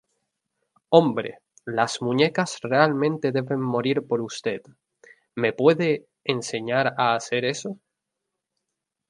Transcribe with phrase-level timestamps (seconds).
[0.89, 4.61] Hombre, las muñecas realmente deben morir por usted.¿
[5.35, 7.77] Me puede enseñar a hacer eso?.